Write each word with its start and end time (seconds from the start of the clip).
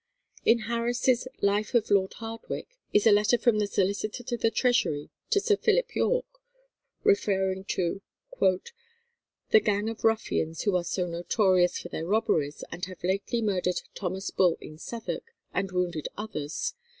In 0.43 0.61
Harris's 0.61 1.27
"Life 1.43 1.75
of 1.75 1.91
Lord 1.91 2.13
Hardwicke" 2.13 2.75
is 2.91 3.05
a 3.05 3.11
letter 3.11 3.37
from 3.37 3.59
the 3.59 3.67
solicitor 3.67 4.23
to 4.23 4.35
the 4.35 4.49
Treasury 4.49 5.11
to 5.29 5.39
Sir 5.39 5.55
Philip 5.57 5.95
Yorke, 5.95 6.39
referring 7.03 7.65
to 7.65 8.01
"the 8.39 9.59
gang 9.59 9.89
of 9.89 10.03
ruffians 10.03 10.63
who 10.63 10.75
are 10.75 10.83
so 10.83 11.05
notorious 11.05 11.77
for 11.77 11.89
their 11.89 12.07
robberies, 12.07 12.63
and 12.71 12.83
have 12.85 13.03
lately 13.03 13.43
murdered 13.43 13.81
Thomas 13.93 14.31
Bull 14.31 14.57
in 14.59 14.79
Southwark, 14.79 15.35
and 15.53 15.71
wounded 15.71 16.07
others. 16.17 16.73